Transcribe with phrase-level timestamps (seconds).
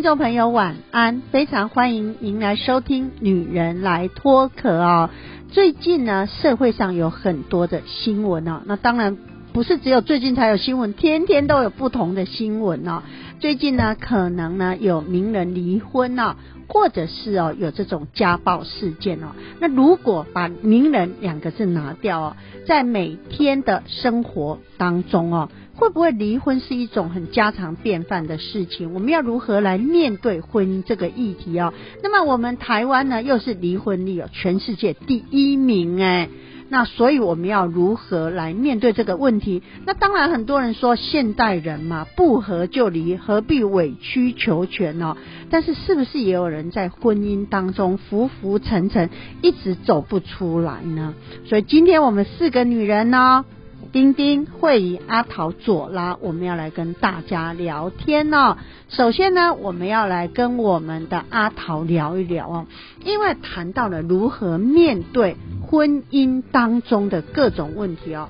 [0.00, 5.10] 听众朋友晚安，非常欢迎您来收听《女人来脱壳》哦。
[5.50, 9.18] 最近呢，社会上有很多的新闻哦，那当然
[9.52, 13.02] 不是只有最近才有新闻，天天都有不同的新闻哦。
[13.40, 19.32] 最近呢，可能呢有名人离婚哦，或者是哦有这种家暴事件哦。
[19.60, 25.50] 那如果把名人两个字拿掉哦，在每天的生活当中哦。
[25.80, 28.92] 会不会离婚是一种很家常便饭的事情？
[28.92, 31.72] 我们要如何来面对婚姻这个议题哦？
[32.02, 36.28] 那么我们台湾呢，又是离婚率全世界第一名哎，
[36.68, 39.62] 那所以我们要如何来面对这个问题？
[39.86, 45.16] 那当然很多人说现代人嘛，不合就离，何必委曲求全呢？
[45.48, 49.08] 但是是不是也有人在婚姻当中浮浮沉沉，
[49.40, 51.14] 一直走不出来呢？
[51.46, 53.46] 所以今天我们四个女人呢。
[53.92, 58.56] 丁丁、会议、阿桃、左拉，我们要来跟大家聊天哦。
[58.88, 62.66] 首先呢，我们要来跟我们的阿桃聊一聊哦，
[63.04, 68.28] 因为谈到了如何面对婚姻当中的各种问题哦。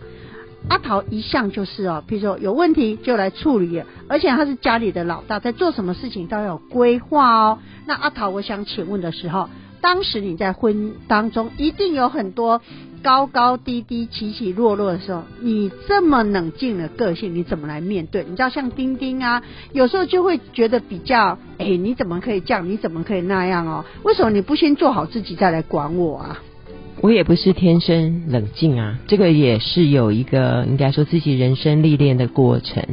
[0.68, 7.58] 阿桃一向就是哦，比如说有问题就来处理，而且他是家里的老大，在做什么事情都要有规划哦。
[7.86, 9.50] 那阿桃，我想请问的时候，
[9.80, 12.60] 当时你在婚当中一定有很多。
[13.02, 18.22] 高高低低、起起落落的时候，你这么冷静的个性，你怎么来面对？
[18.28, 19.42] 你知道像丁丁啊，
[19.72, 22.68] 有时候就会觉得比较，哎，你怎么可以这样？
[22.68, 23.86] 你怎么可以那样哦？
[24.02, 26.42] 为什么你不先做好自己再来管我啊？
[27.00, 32.84] 我也不是天生冷静啊，这个也是有一个应该说自己人生历练的过程。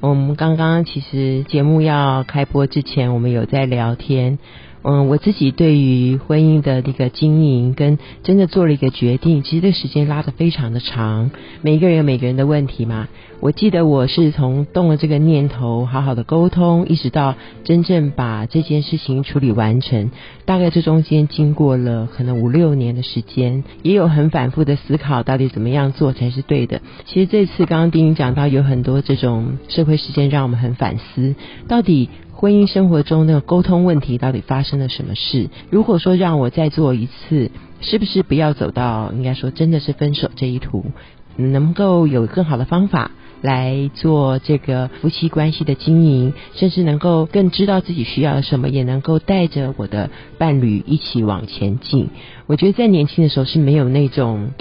[0.00, 4.38] 我们刚刚其实节目要开播之前，我们有在聊天。
[4.82, 11.30] 嗯，我自己对于婚姻的那个经营，跟真的做了一个决定，其实这时间拉的非常的长。
[11.60, 13.08] 每个人有每个人的问题嘛。
[13.40, 20.10] 我记得我是从动了这个念头，好好的沟通，一直到真正把这件事情处理完成，
[20.44, 26.82] 大概这中间经过了可能五六年的时间，也有很反复的思考，到底怎么样做才是对的。
[27.06, 31.34] 其实这次刚刚丁丁讲到，有很多这种社会事件，让我们很反思，
[31.68, 32.08] 到底。
[32.40, 35.50] 婚姻生活中那个沟通问题到底发生了什么事？
[35.68, 37.50] 如果说让我再做一次，
[37.82, 40.86] 是不是不要走到应该说真的是分手这一途？
[41.36, 43.10] 能够有更好的方法
[43.42, 50.08] 来做这个夫妻关系的经营，甚至能够更知道自己需要什么，也能够带着我的
[50.38, 52.08] 伴侣一起往前进。
[52.46, 54.52] 我觉得在年轻的时候是没有那种。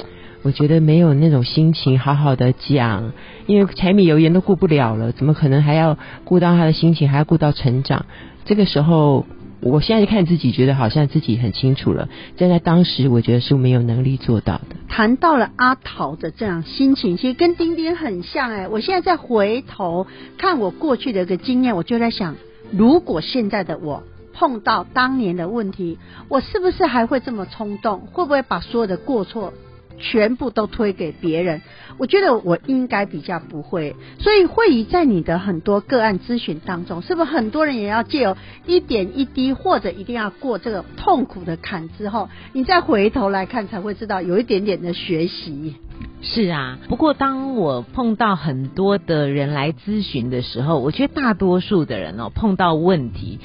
[0.41, 3.11] 我觉得没有那种心情好好的讲，
[3.45, 8.05] 因为柴米油盐都顾不了了，怎么可能还要顾到他的心情，还要顾到成长？
[8.45, 9.25] 这个时候，
[9.59, 12.07] 我现在看自己，觉得好像自己很清楚了，
[12.38, 14.77] 但在当时，我觉得是没有能力做到的。
[14.88, 18.67] 谈到了阿桃的这样心情，其实跟丁丁很像哎。
[18.69, 20.07] 我现在再回头
[20.38, 22.38] 看我过去的一个经验，我就在想，
[22.71, 25.97] 如果现在的我碰到当年的问题，
[26.29, 28.07] 我是不是还会这么冲动？
[28.11, 29.53] 会不会把所有的过错？
[29.99, 31.61] 全部都推给别人，
[31.97, 45.75] 我觉得我应该比较不会，所以会议在你的很多个案咨询当中，是不是很多人也要借由一点一滴，或者一定要过这个痛苦的坎之后，你再回头来看，才会知道有一点点的学习。
[46.21, 53.39] 是啊，不过当我碰到很多的人来咨询的时候，我觉得大多数的人哦，碰到问题。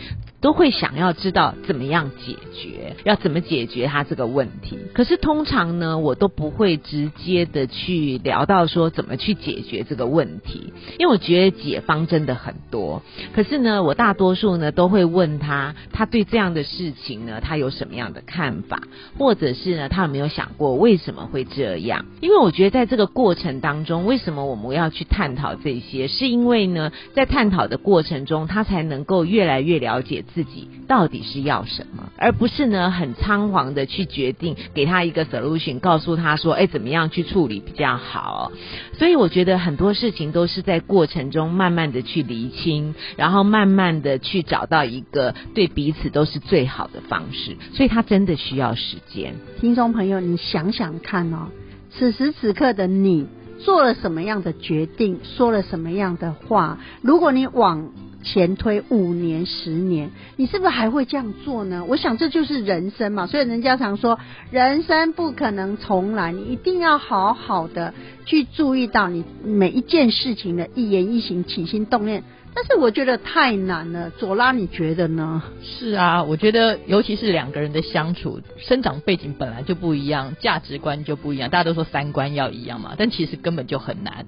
[0.45, 4.79] 都会想要知道怎么样解决，要怎么解决他这个问题。
[4.93, 13.01] 可是通常呢，我都不会直接的去聊到说怎么去解决这个问题，因为我觉得解方真的很多。
[13.35, 18.83] 可是呢，我大多数呢都会问他，他对这样的事情呢，他有什么样的看法，
[19.17, 22.05] 或者是呢，他有没有想过为什么会这样？
[22.21, 26.07] 因为我觉得在这个过程当中，为什么我们要去探讨这些？
[26.07, 30.23] 是因为呢，在探讨的过程中，他才能够越来越了解。
[30.35, 38.51] 自己到底是要什么，而不是呢很仓皇的去决定给他一个 solution，告诉他说，哎，怎么样去处理比较好？
[38.99, 47.57] 所以我觉得很多事情都是在过程中慢慢的去厘清，然后慢慢的去找到一个对彼此都是最好的方式。
[47.73, 49.35] 所以他真的需要时间。
[49.61, 51.49] 听众朋友，你想想看哦，
[51.91, 53.27] 此时此刻的你
[53.61, 56.79] 做了什么样的决定，说了什么样的话。
[57.03, 57.93] 如果你往
[58.25, 61.85] 前推五年、十年，你是不是还会这样做呢？
[61.87, 63.27] 我想这就是人生嘛。
[63.27, 64.19] 所以人家常说，
[64.51, 67.95] 人生不可能重来，你一定要好好的
[68.25, 72.25] 去注意到你每一件事情的一言一行、起心动念。
[72.57, 75.43] 但是我觉得太难了，左拉你觉得呢？
[75.61, 81.51] 是啊，我觉得尤其是两个人的相处，生长背景本来就不一样，价值观就不一样。
[81.51, 84.25] 大家都说三观要一样嘛，但其实根本就很难。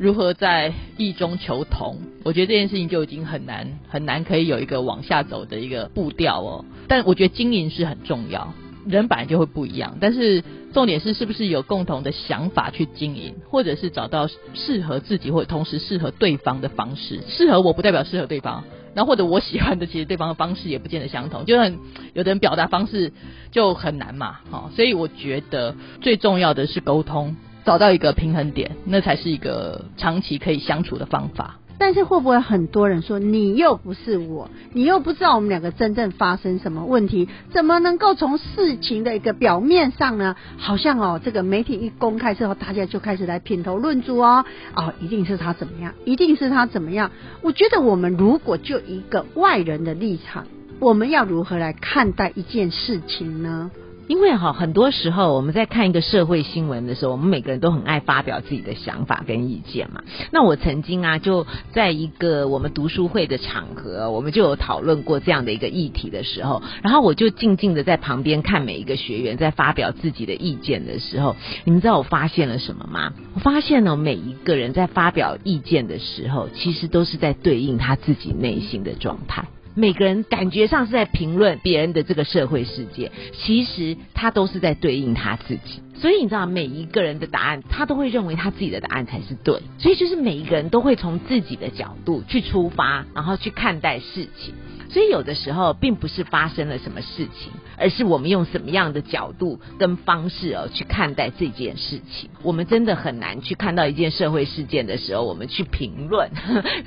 [0.00, 1.98] 如何在异中求同？
[2.24, 6.64] 我觉得这件事情就已经很难，很难可以有一个往下走的一个步调哦。
[6.88, 8.54] 但我觉得经营是很重要。
[8.86, 10.42] 人本来就会不一样，但是
[10.72, 17.20] 重点是是不是有共同的想法去经营，或者是找到适合自己或者同时适合对方的方式。
[17.28, 18.64] 适合我不代表适合对方，
[18.94, 21.78] 然后或者我喜欢的其实对方的方式也不见得相同，就很
[22.14, 23.12] 有的人表达方式
[23.50, 31.56] 就很难嘛，好，所以我觉得最重要的是沟通，找到一个平衡点，那才是一个长期可以相处的方法。
[31.78, 40.36] 但是会不会很多人说你又不是我，你又不知道我们两个真正发生什么问题，怎么能够从事情的一个表面上呢？
[40.58, 47.12] 好像哦，这个媒体一公开之后，大家就开始来品头论足哦，哦，一定是他怎么样，一定是他怎么样。
[47.40, 50.46] 我觉得我们如果就一个外人的立场，
[50.80, 53.70] 我们要如何来看待一件事情呢？
[54.10, 60.02] 因为哈，很多时候我们在看一个社会新闻的时候，我们每个人都很爱发表自己的想法跟意见嘛。
[60.32, 73.12] 那我曾经啊，就在一个我们读书会的场合，我们就有讨论过这样的一个议题的时候，然后我就静静的在旁边看每一个学员在发表自己的意见的时候，你们知道我发现了什么吗？
[73.34, 79.44] 我发现呢，每一个人在发表意见的时候，其实都是在对应他自己内心的状态。
[79.74, 85.82] 每个人感觉上是在评论别人的这个社会世界，其实他都是在对应他自己。
[85.94, 89.60] 所以你知道，每一个人的答案，他都会认为他自己的答案才是对。
[89.78, 94.54] 所以就是每一个人都会从自己的角度去出发，然后去看待事情。
[94.92, 102.28] 所以有的时候并不是发生了什么事情，而是我们用什么样的角度跟方式哦去看待这件事情。
[102.42, 106.28] 我们真的很难去看到一件社会事件的时候，我们去评论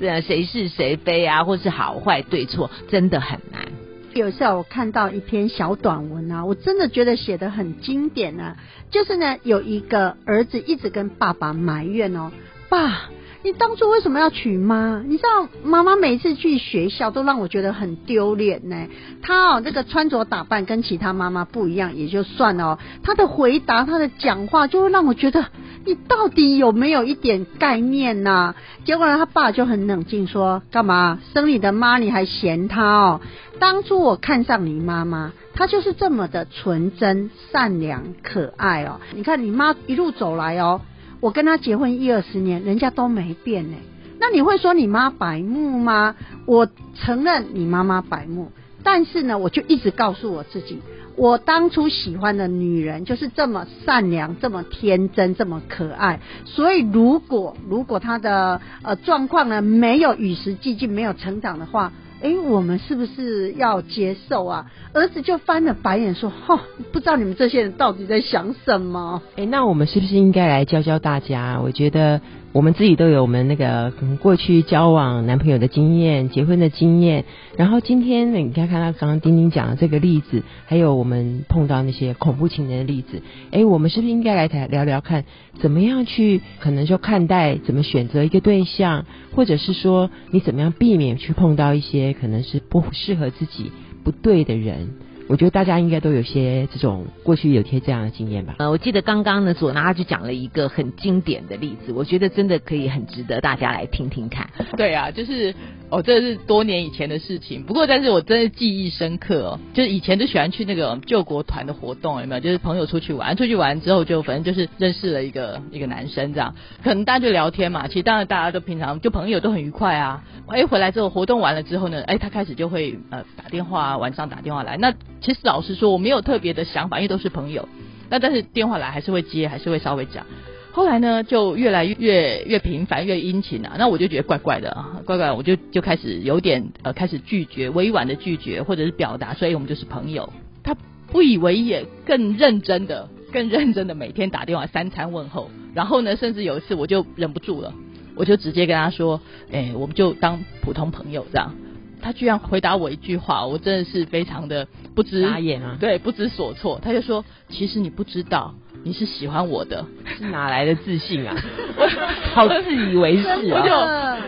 [0.22, 3.66] 谁是谁非啊，或是好坏对错，真的很难。
[4.12, 8.56] 有时候我看到一篇小短文啊，我真的觉得写的很经典啊。
[8.90, 12.30] 就是呢，有一个儿子一直跟爸爸埋怨哦，
[12.68, 13.10] 爸。
[13.44, 15.02] 你当初为什么要娶妈？
[15.06, 18.86] 你知道妈妈每次去学校都让我觉得很丢脸呢。
[19.20, 25.44] 她哦，这个穿着打扮跟其他妈妈不一样也就算了，她的回答、她的讲话就会让我觉得
[25.84, 28.54] 你到底有没有一点概念呐？
[28.86, 33.20] 结果呢，他爸就很冷静说：“干嘛生你的妈你还嫌她哦？
[33.58, 39.02] 当初我看上你妈妈，她就是这么的纯真、善良、可爱哦。
[39.14, 40.80] 你看你妈一路走来哦。”
[41.24, 43.78] 我跟他结婚一二十年，人家都没变呢。
[44.20, 46.16] 那你会说你妈白目吗？
[46.44, 50.82] 我承认你妈妈白目，但是呢，我就一直告诉我自己，
[51.16, 56.20] 我当初喜欢的女人就是这么善良、这么天真、这么可爱。
[56.44, 61.94] 所以，如果如果她的呃状况呢没有与时俱进、没有成长的话，
[62.24, 64.70] 哎，我们是不是要接受啊？
[64.94, 66.58] 儿子就翻了白眼说：“哈，
[66.90, 71.60] 不知道你们这些人到底在想什么？”哎，那我们是不是应该来教教大家？
[71.62, 72.22] 我觉得
[72.54, 73.92] 我们自己都有我们那个
[74.22, 77.24] 过去交往男朋友的经验、结婚的经验。
[77.56, 83.22] 然后今天呢你看看他刚刚丁丁讲的这个例子，还有我们碰到那些恐怖情人的例子。
[83.50, 85.24] 哎，我们是不是应该来谈聊聊看，
[85.58, 93.72] 怎么样去可能就看待，怎么选择一个对象，或者是说你怎么样避免去碰到一些可能是不适合自己。
[94.04, 94.90] 不对的人，
[95.26, 98.56] 我觉得大家应该都有些这种过去有些这样的经验吧。
[98.58, 104.48] 呃，我记得刚刚呢，左拿就讲了一个很经典的例子，我觉得真的可以很值得大家来听听看。
[104.76, 105.54] 对啊，就是。
[105.94, 109.60] 哦，这是多年以前的事情，不过但是我真的记忆深刻哦。
[109.74, 112.40] 就是以前就喜欢去那个救国团的活动，有没有？
[112.40, 117.86] 就是朋友出去玩，出去玩之后就反正就是认识了一个一个男生这样，可能大家就聊天嘛。
[117.86, 120.24] 其实当然大家都平常就朋友都很愉快啊。
[120.48, 124.76] 哎，回来之后活动完了之后呢，哎，他开始就会呃打电话，晚上打电话来。
[124.76, 127.68] 那其实老实说，我没有特别的想法，因为都是朋友。
[128.10, 130.26] 那但是电话来还是会接，还是会稍微讲。
[130.74, 133.76] 后来呢，就越来越越频繁，越殷勤啊。
[133.78, 140.32] 那我就觉得怪怪的啊，怪怪，我就就开始有点呃，开始拒绝，委婉的拒绝，或者是表达，所以我们就是朋友。
[140.64, 140.76] 他
[141.12, 145.48] 不以为也，更认真的，更认真的每天打电话三餐问候。
[145.76, 147.72] 然后呢，甚至有一次我就忍不住了，
[148.16, 149.20] 我就直接跟他说
[149.52, 151.54] ：“哎，我们就当普通朋友这样。”
[152.02, 154.66] 他居然回答我一句话，我真的是非常的
[154.96, 156.80] 不知傻眼啊，对，不知所措。
[156.82, 159.84] 他就说：“其实你不知道。”你是喜欢我的，
[160.18, 161.34] 是哪来的自信啊？
[161.76, 161.88] 我
[162.34, 163.66] 好自以为是啊我啊！
[163.66, 163.72] 就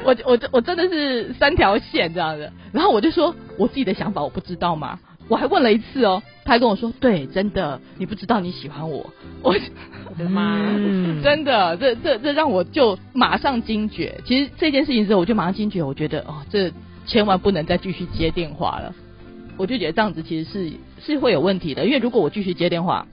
[0.05, 4.99] 我我我真的是三条线这样的，然后我就说我自己的想法我不知道吗？
[5.29, 9.55] 我还问了一次哦，他还跟我说对，真的你不知道你喜欢我，我
[10.09, 10.57] 我的妈！
[10.75, 16.73] 嗯真的这这这让我就马上惊觉，其实这件事情之后我就马上惊觉，我觉得哦这
[17.07, 18.95] 千万不能再继续接电话了，
[19.59, 20.73] 我就觉得这样子其实是
[21.05, 23.07] 是会有问题的，因为如果我继续接电话。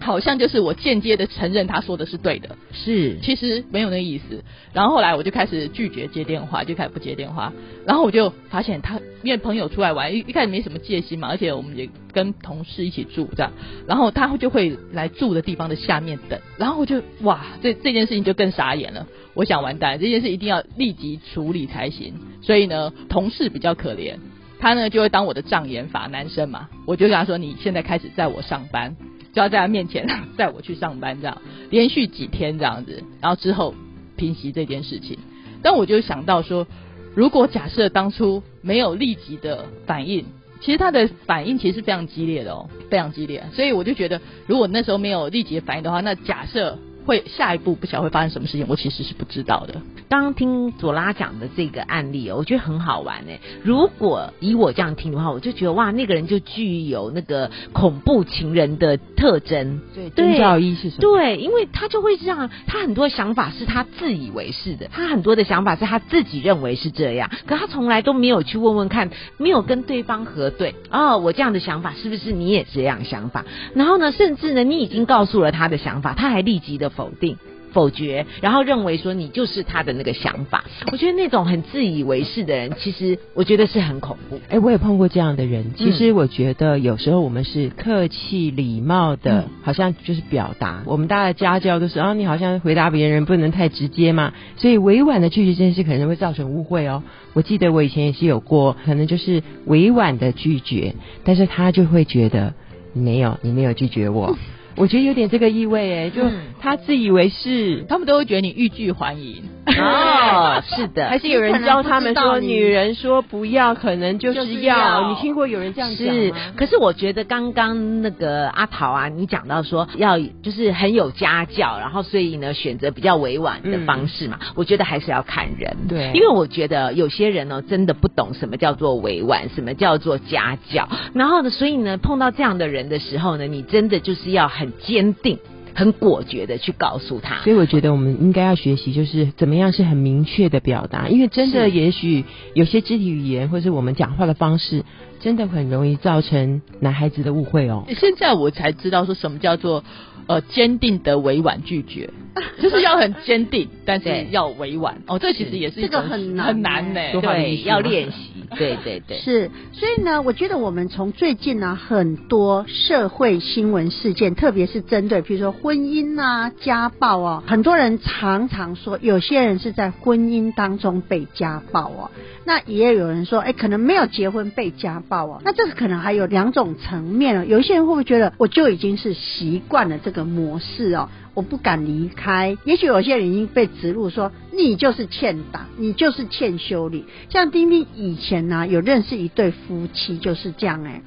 [0.00, 4.42] 好像就是我间接的承认他说的是对的，是其实没有那个意思。
[4.72, 7.52] 然后后来我就开始拒绝接电话，就开始不接电话。
[7.86, 13.52] 然后我就发现他，因为朋友出来玩，一一开始没什么戒心嘛，而且我们也跟同事一起住这样。
[13.86, 16.40] 然后他就会来住的地方的下面等。
[16.56, 19.06] 然后我就哇，这这件事情就更傻眼了。
[19.34, 22.14] 我想完蛋，这件事一定要立即处理才行。
[22.40, 24.14] 所以呢，同事比较可怜，
[24.58, 28.96] 他呢就会当我的障眼法，男生嘛，我就跟他说：“你现在开始在我上班。”
[29.32, 30.06] 就要在他面前
[30.36, 33.74] 带我去上班，这样连续几天这样子，然后之后
[34.16, 35.18] 平息这件事情。
[35.62, 36.66] 但我就想到说，
[37.14, 40.24] 如果假设当初没有立即的反应，
[40.60, 43.44] 其实他的反应其实是非常激烈的哦，非常激烈。
[43.52, 49.80] 所以我就觉得，如果那时候没有立即反应的话，那假设会下一步不晓得会发生什么事情，我其实是不知道的。
[50.08, 53.38] 刚刚听左拉讲的这个案例哦，我觉得很好玩哎。
[53.62, 59.80] 如果以我这样听的话，我就觉得哇，那个人就具有那个恐怖情人的特征。
[59.94, 61.00] 对，对征兆一是什么？
[61.00, 70.74] 对，因为他就会这样，他很多想法是他自以为是的，他很多的想法是他自己认为是这样，可他从来都没有去问问看，没有跟对方核对。
[70.90, 73.44] 哦，我这样的想法是不是你也这样想法？
[73.74, 77.38] 然后呢，甚至呢，你已经告诉了他的想法，他还立即的否定。
[77.72, 84.40] 否决，然后认为说你就是他的那个想法，我觉得那种很自以为是的人，其实我觉得是很恐怖。
[84.48, 85.72] 哎，我也碰过这样的人。
[85.76, 90.82] 其实我觉得有时候我们是客气礼貌的，好像就是表达。
[90.84, 97.04] 我们大家的家教都是啊，你好像回答别人不能太直接嘛，所以委婉的拒绝这件事可能会造成误会哦。
[97.34, 102.52] 我记得我以前也是有过，可能就是委婉的拒绝，但是他就会觉得
[102.94, 104.36] 没有，你没有拒绝我。
[104.76, 106.22] 我觉得有点这个意味哎，就
[106.60, 109.42] 他自以为是，他们都会觉得你欲拒还迎。
[109.66, 115.10] 哦， 是的，还是有人教他们说，女人说不要，可能就就是是要要。
[115.10, 125.76] 你听过有人这样讲是？，可是我觉得刚刚那个阿桃啊，你讲到说要就是很有家教，然后所以呢选择比较委婉的方式嘛，我觉得还是要看人。
[125.88, 135.38] 对因为我觉得有些人呢真的不懂什么叫做委婉，什么叫做家教，然后呢，所以呢碰到这样的人的时候呢，你真的就是要很坚定。
[135.72, 142.24] 很果决的去告诉他，所以我觉得我们应该要学习，就是怎么样是很明确的表达，因为真的也许
[142.54, 144.84] 有些肢体语言或是我们讲话的方式，
[145.20, 147.84] 真的很容易造成男孩子的误会哦。
[147.96, 149.84] 现在我才知道说什么叫做
[150.30, 152.08] 呃坚定的委婉拒绝，
[152.62, 155.02] 就是要很坚定，但是要委婉。
[155.08, 172.10] 哦，这其实也是一这个很难很难呢、对，要练习， 对对对，是，所以呢，我觉得我们从最近呢很多社会新闻事件，特别是针对比如说婚姻啊、家暴哦，很多人常常说，有些人是在婚姻当中被家暴哦，
[172.44, 177.44] 那也有人说，哎，可能没有结婚被家暴哦，那这个可能还有两种层面哦。
[177.44, 181.08] 有一些人会不会觉得，我就已经是习惯了这个模式哦？
[181.34, 182.56] 我不敢离开。
[182.64, 187.06] 也许有些人已经被植入说你就是欠打，你就是欠修理。
[187.28, 191.02] 像丁丁以前呢、有认识一对夫妻就是这样哎、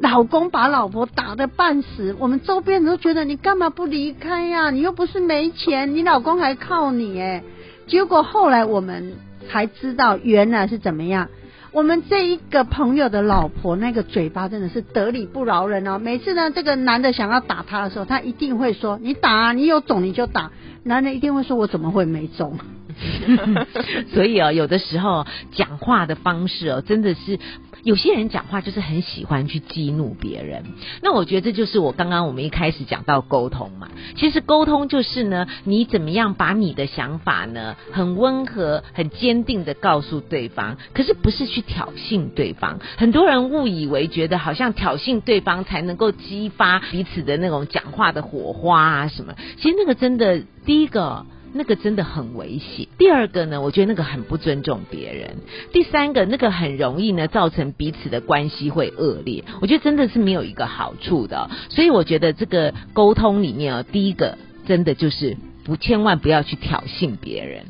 [0.00, 7.42] 老公把老婆打得半死，我们周边人都觉得你干嘛不离开呀、你又不是没钱，你老公还靠你哎。
[7.86, 9.14] 结果后来我们
[9.48, 11.28] 才知道原来是怎么样。
[11.70, 15.98] 我们这一个朋友的老婆，那个嘴巴真的是得理不饶人哦。
[15.98, 20.50] 每次呢，这个男的想要打她的时候，她一定会说：“你打啊，你有种你就打。”
[20.84, 22.58] 男人一定会说：“我怎么会没种
[24.12, 27.38] 所以哦，有的时候讲话的方式哦，真的是
[27.84, 30.64] 有些人讲话就是很喜欢去激怒别人。
[31.02, 33.88] 那我觉得这就是我刚刚我们一开始讲到沟通嘛。
[34.16, 42.80] 其实沟通就是呢，你怎么样把你的想法呢，很温和、很坚定的告诉对方，可是不是去挑衅对方。
[42.96, 49.34] 很多人误以为觉得好像挑衅对方才能够激发彼此的那种讲话的火花啊什么。
[49.56, 51.24] 其实那个真的，第一个。
[51.52, 52.86] 那个真的很危险。
[52.98, 55.36] 第二个呢，我觉得那个很不尊重别人。
[55.72, 59.44] 第三个，那个很容易呢造成彼此的关系会恶劣。
[59.60, 67.64] 我觉得真的是没有一个好处的、所以我觉得这个沟通里面哦，第一个真的就是不千万不要去挑衅别人。？”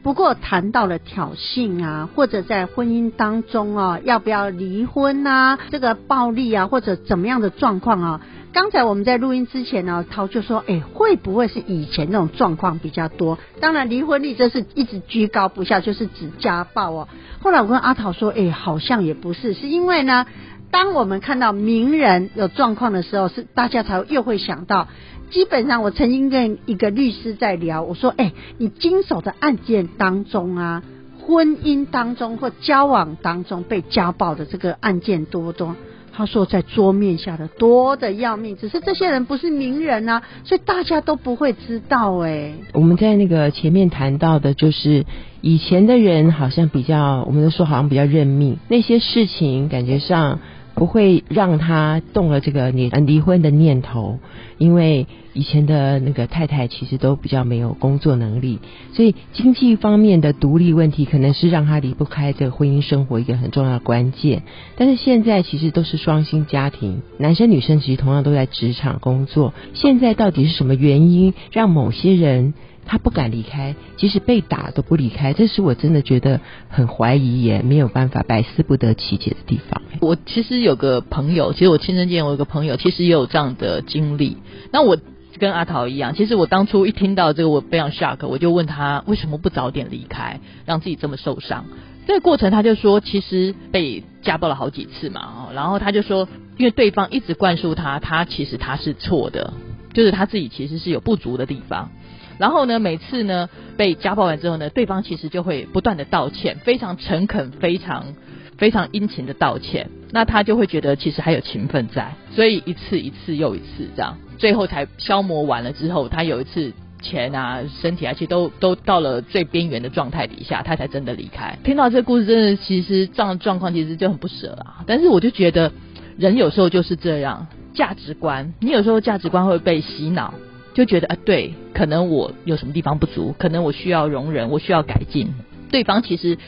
[0.00, 8.20] 不过谈到了挑衅啊，或者在婚姻当中啊，要不要离婚啊，这个暴力啊，或者怎么样的状况啊，
[8.52, 13.38] 刚才我们在录音之前呢，涛就说，哎，会不会是以前那种状况比较多？
[13.60, 17.08] 当然，离婚率这是一直居高不下，就是指家暴哦。
[17.40, 20.26] 后来我跟阿桃说，哎，好像也不是，是因为呢，
[20.70, 24.88] 当我们看到名人有状况的时候，是大家才又会想到。
[25.30, 30.82] 基本上，我曾经跟一个律师在聊，我说，哎，你经手的案件当中啊，
[31.20, 35.76] 婚姻当中或交往当中被家暴的这个案件多不多？
[36.18, 42.54] 他说在桌面下的多的要命，只是这些人不是名人啊，所以大家都不会知道哎。
[42.72, 45.06] 我们在那个前面谈到的，就是
[45.42, 50.40] 以前的人好像比较，我们都说好像比较认命，那些事情感觉上。
[50.78, 54.18] 不会让他动了这个离离婚的念头，
[54.58, 58.60] 因为以前的那个太太其实都比较没有工作能力，
[58.92, 64.42] 所以经济方面的独立问题可能是让他离不开这个婚姻生活一个很重要的关键。
[64.76, 69.52] 但是现在其实都是双薪家庭，男生女生其实同样都在职场工作。
[69.74, 72.54] 现在到底是什么原因让某些人？
[72.88, 79.82] 他不敢离开，即使被打都不离开，这是我真的觉得很怀疑，也没有办法百思不得其解的地方。
[80.00, 84.38] 我其实有个朋友，其实我亲身见，我有个朋友其实也有这样的经历。
[84.72, 84.96] 那我
[85.38, 91.66] 跟阿桃一样，其实我当初一听到这个，我非常 shock，我就问他为什么不早点离开，让自己这么受伤。
[92.06, 96.26] 这个过程他就说，其实被家暴了好几次嘛，然后他就说，
[96.56, 99.52] 因为对方一直灌输他，他其实他是错的，
[99.92, 101.90] 就是他自己其实是有不足的地方。
[102.38, 108.14] 然后呢，每次呢被家暴完之后呢，对方其实就会不断的道歉，非常诚恳、非常
[108.56, 109.90] 非常殷勤的道歉。
[110.10, 121.58] 那他就会觉得其实还有情分在，所以一次一次又一次这样，最后才消磨完了之后，他有一次钱啊、身体啊，其实都都到了最边缘的状态底下，他才真的离开。
[121.62, 124.82] 听到这个故事，真的其实这样的状况其实就很不舍啊。
[124.86, 125.70] 但是我就觉得
[126.16, 130.32] 人有时候就是这样，价值观，你有时候价值观会被洗脑。
[130.78, 135.34] 就觉得啊，对，可能我有什么地方不足，可能我需要容忍，我需要改进。
[135.72, 136.38] 对方其实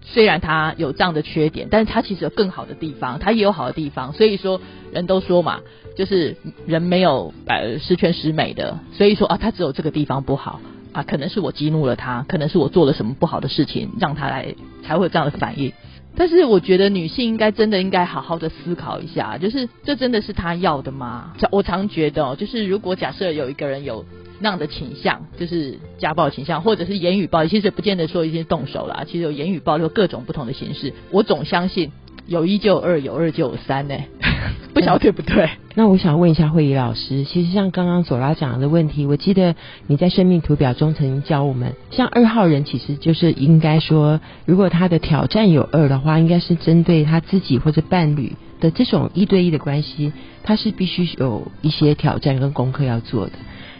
[0.00, 4.14] 虽然他有这样的缺点，但是他其实有更好的地方，他也有好的地方。
[4.14, 4.58] 所以说，
[4.90, 5.60] 人都说嘛，
[5.98, 6.34] 就是
[6.66, 8.78] 人没有呃十全十美的。
[8.94, 15.74] 所以说啊，他只有这个地方不好啊，可能是我激怒了他，可能是我做了什么不好的事情，让他来才会有这样的反应。
[16.16, 21.32] 但是我觉得女性应该真的应该好好的思考一下，就是这真的是她要的吗？
[21.50, 24.04] 我常觉得，就是如果假设有一个人有
[24.40, 31.90] 那样的倾向，就是家暴倾向，或者是言语暴力，其实不见得说一定动手啦，其实有言语暴力各种不同的形式，我总相信。
[32.26, 33.94] 有一就二，有二就有三呢，
[34.72, 35.50] 不晓得对不对？
[35.74, 39.54] 那我想问一下慧仪老师，其实像刚刚左拉讲的问题，我记得
[39.86, 53.32] 你在生命图表中曾经教我们，像二号人其实就是应该说，如果他的挑战有二的话，应该是针对他自己或者伴侣的这种一对一的关系，他是必须有一些挑战跟功课要做的。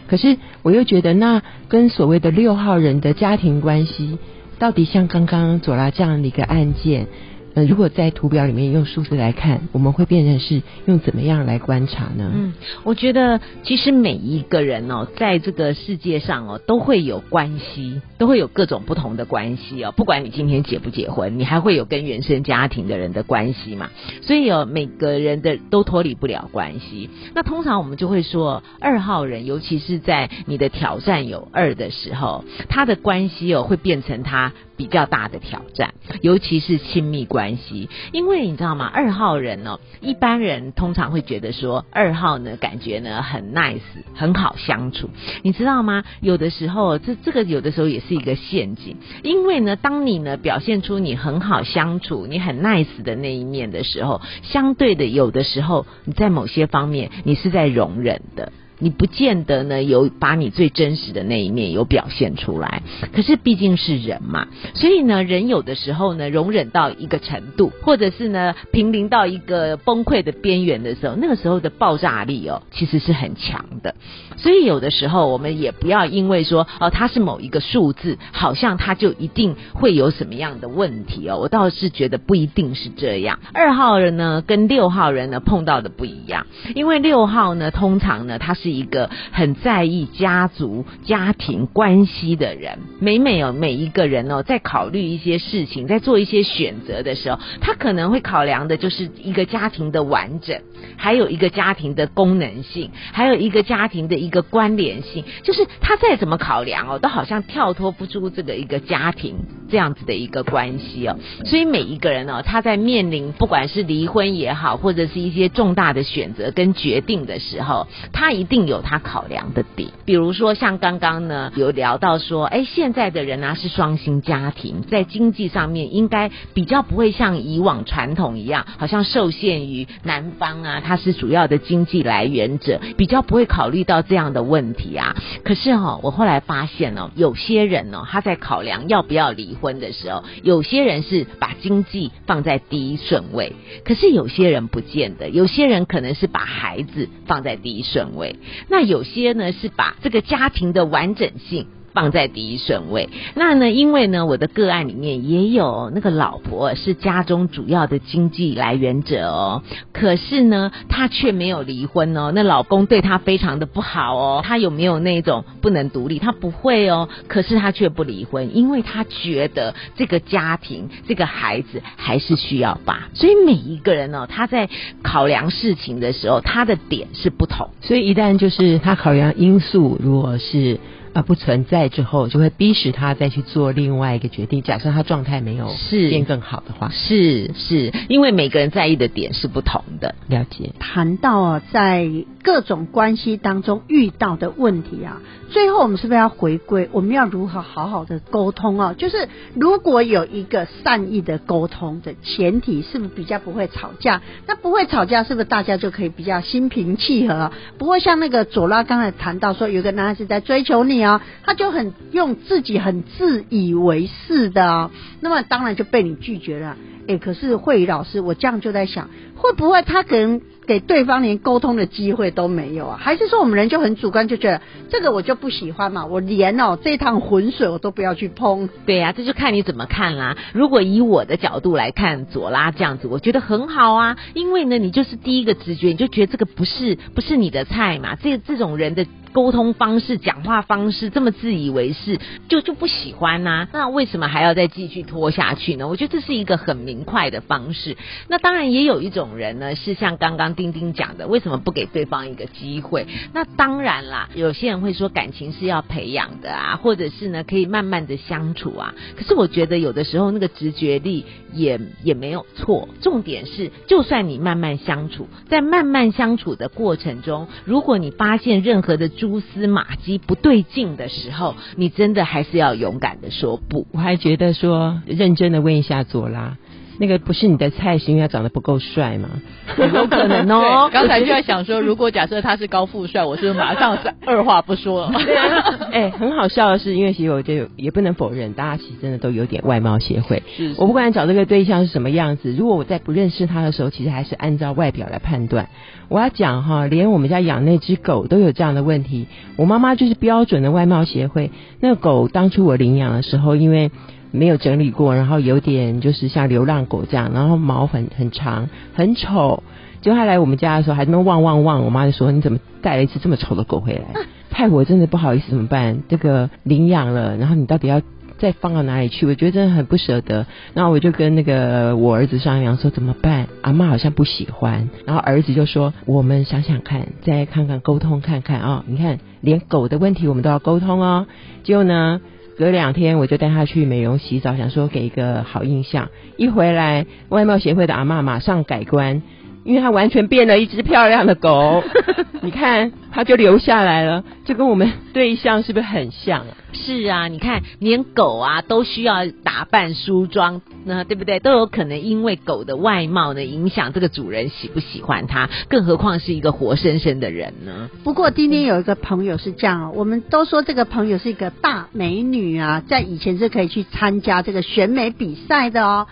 [0.07, 4.19] 可是我又觉得，那跟所谓的六号人的家庭关系，
[4.59, 7.07] 到底像刚刚左拉这样的一个案件？
[7.55, 12.29] 呃，如果在图表里面用数字来看，我们会变成是用怎么样来观察呢？
[12.35, 19.93] 嗯，我觉得其实每一个人哦，在这个世界上哦，都会有关系，都会有各种不同的关系哦。
[19.95, 23.89] 不管你今天结不结婚，你还会有跟原生家庭的人的关系嘛。
[24.21, 27.09] 所以哦，每个人的都脱离不了关系。
[27.33, 34.51] 那通常我们就会说，二号人，尤其是在你的挑战有二的时候，他的关系哦会变成他。
[34.77, 38.85] 比较大的挑战，尤其是亲密关系，因为你知道吗？
[38.85, 43.79] 二号人呢，一般人通常会觉得说，二号呢，感觉呢很 nice，
[44.13, 45.09] 很好相处，
[45.43, 46.03] 你知道吗？
[46.21, 58.51] 有的时候，这这个有的时候也是一个陷阱，因为呢，当你呢表现出你很好相处，你很 nice 的那一面的时候，相对的，有的时候你在某些方面，你是在容忍的。
[58.79, 62.83] 你不见得呢有把你最真实的那一面有表现出来，
[63.13, 73.95] 可是毕竟是人嘛，所以呢，人有的时候呢容忍到一个程度，或者是呢濒临到一个崩溃的边缘的时候，那个时候的爆炸力哦其实是很强的。
[74.35, 81.37] 所以有的时候我们也不要因为说哦它是某一个数字，好像它就一定会有什么样的问题哦。
[81.37, 83.39] 我倒是觉得不一定是这样。
[83.53, 88.64] 二号人呢跟六号人呢碰到的不一样，因为六号呢通常呢他是。
[88.65, 92.79] 是一个很在意家族、家庭关系的人。
[92.99, 100.59] 每每有每一个人哦，在考虑一些事情，在做一些选择的时候，他可能会考量的就是一个家庭的完整，
[100.97, 105.23] 还有一个家庭的功能性，还有一个家庭的一个关联性。
[105.43, 109.35] 就是他再怎么考量哦，都好像跳脱不出这个一个家庭
[109.69, 111.19] 这样子的一个关系哦。
[111.45, 119.89] 所以每一个人呢，他在面临不管是离婚也好，或者是一些重大的选择跟决定的时候，他一定定有他考量的点。
[120.05, 135.17] 比如说像刚刚呢有聊到说，哎，现在的人呢是双薪家庭，在经济上面应该比较不会像以往传统一样，好像受限于男方啊，他是主要的经济来源者，比较不会考虑到这样的问题啊。
[135.43, 143.51] 可是哈，我后来发现哦，有些人哦，他在考量要不要离婚的时候，有些人是把经济放在第一顺位，
[143.83, 148.37] 可是有些人不见得，有些人可能是把孩子放在第一顺位，
[148.67, 151.67] 那有些呢是把这个家庭的完整性。
[151.95, 153.09] 放在第一顺位。
[153.35, 153.71] 那呢？
[153.71, 159.63] 因为呢，我的个案里面也有那个老婆是家中主要的经济来源者哦。
[159.93, 162.31] 可是呢，她却没有离婚哦。
[162.35, 164.41] 那老公对她非常的不好哦。
[164.45, 166.19] 她有没有那种不能独立？
[166.19, 167.07] 她不会哦。
[167.27, 173.07] 可是她却不离婚，因为她觉得这个家庭、这个孩子还是需要爸。
[173.13, 174.69] 所以每一个人呢，他在
[175.01, 177.69] 考量事情的时候，他的点是不同。
[177.79, 180.77] 所以一旦就是他考量因素，如果是。
[181.15, 184.61] 啊，不存在之后，就会逼使他再去做另外一个决定。
[184.61, 190.13] 假设他状态没有是变更好的话，是是，因为每个人在意的点是不同的。
[190.27, 190.73] 了解。
[190.77, 192.05] 谈到啊，在
[192.43, 195.21] 各种关系当中遇到的问题啊，
[195.55, 196.89] 最后我们是不是要回归？
[196.91, 198.93] 我们要如何好好的沟通啊？
[198.97, 204.21] 就是如果有一个善意的沟通的前提，是不是比较不会吵架？
[204.47, 207.53] 那不会吵架，是不是大家就可以比较心平气和？
[207.77, 211.01] 不会像那个左拉刚才谈到说，有个男孩子在追求你。
[211.01, 214.91] 啊，他就很用自己很自以为是的，
[215.21, 216.75] 那么当然就被你拒绝了。
[217.07, 222.99] 哎，可是慧宇老师，我这样就在想，会不会他可能给对方连沟通的机会都没有啊？
[222.99, 226.05] 还是说我们人就很主观，就觉得这个我就不喜欢嘛？
[226.05, 228.69] 我连哦这趟浑水我都不要去碰。
[228.85, 230.35] 对呀，这就看你怎么看啦。
[230.53, 234.17] 如果以我的角度来看，左拉这样子，我觉得很好啊。
[234.33, 238.15] 因为呢，你就是第一个直觉，你就觉得这个不是不是你的菜嘛。
[238.15, 239.05] 这这种人的。
[239.35, 242.17] 沟通方式、讲话方式这么自以为是，
[242.47, 243.67] 就就不喜欢呐。
[243.73, 245.89] 那为什么还要再继续拖下去呢？
[245.89, 247.97] 我觉得这是一个很明快的方式。
[248.29, 253.07] 那当然也有一种人呢，是像刚刚丁丁讲的，为什么不给对方一个机会？
[253.33, 258.95] 那当然啦，有些人会说感情是要培养的啊，或者是呢可以慢慢的相处啊。
[259.17, 262.87] 可是我觉得有的时候那个直觉力也也没有错。
[263.01, 273.87] 重点是，就算你慢慢相处，在慢慢相处的过程中，如果你发现任何的蛛丝马迹不对劲的时候，你真的还是要勇敢的说不。
[273.91, 276.57] 我还觉得说，认真的问一下左拉。
[276.99, 279.29] 那个不是你的菜，是因为他长得不够帅吗？
[279.93, 280.89] 有可能哦。
[280.91, 285.11] 刚才就在想说，如果假设他是高富帅，我是不是马上二话不说？
[285.91, 290.43] 哎，很好笑的是，因为其实我就也不能否认，大家其实真的都有点外貌协会。
[290.55, 290.73] 是。
[290.77, 295.69] 我不管找这个对象是什么样子，如果我在不认识他的时候，其实还是按照外表来判断。
[296.07, 299.27] 我要讲哈，连我们家养那只狗都有这样的问题。
[299.57, 301.51] 我妈妈就是标准的外貌协会。
[301.79, 303.91] 那个狗当初我领养的时候，因为
[304.35, 309.63] 没有整理过，然后有点就是像流浪狗这样，然后毛很很长，很丑。
[310.01, 314.21] 就他来我们家的时候，还能汪汪汪，我妈就说：“你怎么带了一只这么丑的狗回来？”
[314.51, 316.03] 害我真的不好意思，怎么办？
[316.07, 318.03] 这个领养了，然后你到底要
[318.37, 319.25] 再放到哪里去？
[319.25, 320.45] 我觉得真的很不舍得。
[320.75, 323.47] 然后我就跟那个我儿子商量说怎么办？
[323.63, 324.89] 阿妈好像不喜欢。
[325.07, 328.83] 然后儿子就说：“我们想想看，再看看沟通看看啊！
[328.85, 331.25] 你看，连狗的问题我们都要沟通哦。”
[331.65, 332.21] 结果呢？
[332.57, 336.09] 隔两天我就带他去美容洗澡，想说给一个好印象。
[336.37, 339.21] 一回来，外貌协会的阿妈马上改观，
[339.65, 341.83] 因为它完全变了一只漂亮的狗。
[342.41, 346.47] 你看，它就留下来了，就跟我们对象是不是很像啊？
[346.73, 351.39] 是啊，你看，连狗啊都需要打扮梳妆，那对不对？
[351.39, 357.89] 都有可能因为狗的外貌呢影响这个主人喜不喜欢它，更何况是一个活生生的人呢？
[358.03, 366.05] 不过今天有一个朋友是这样哦，我们都说这个朋友是一个大美女啊，在以前是可以去参加这个选美比赛的哦。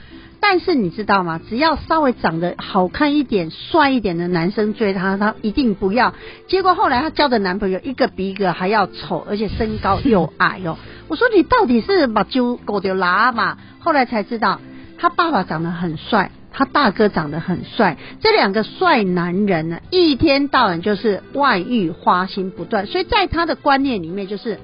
[0.45, 1.39] 但是你知道吗？
[1.49, 6.13] 只要稍微长得好看一点、帅一点的男生追她，她一定不要。
[6.49, 10.77] 结果后来她交的男朋友一个比一个还要丑，而且身高又矮哦。
[11.07, 13.57] 我说你到底是把揪狗丢拉嘛？
[13.79, 14.59] 后来才知道，
[14.97, 16.29] 他爸爸长得很帅。
[16.55, 24.59] 他大哥长得很帅，这两个帅男人呢，一天到晚就是外遇花心不断，所以在他的观念里面就是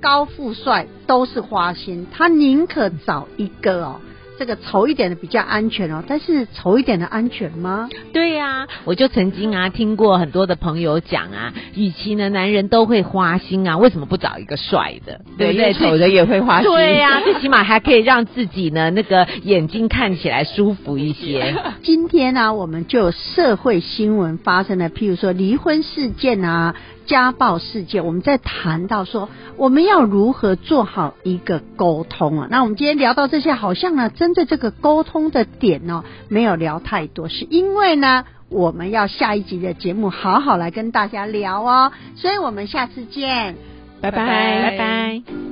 [0.00, 4.00] 高富帅都是花心，他宁可找一个哦。
[4.38, 7.88] 这个丑一点的比较安全哦，但是丑一点的安全吗？
[8.12, 15.72] 对呀、我就曾经啊听过很多的朋友讲啊，与其呢男人都会花心啊，为什么不找一个帅的，对不对？
[15.74, 16.70] 丑的也会花心。
[16.70, 21.54] 对呀、最起码还可以让自己呢那个眼睛看起来舒服一些。
[21.82, 26.74] 今天呢、我们就有社会新闻发生了，譬如说离婚事件啊、
[27.06, 32.48] 家暴事件，我们在谈到说我们要如何做好一个沟通啊。
[32.50, 38.24] 那我们今天聊到这些，好像呢，针对这个沟通的点呢、没有聊太多，是因为呢。
[38.54, 43.56] 我们要下一集的节目好好来跟大家聊哦，所以我们下次见。
[44.02, 45.51] 拜拜拜拜。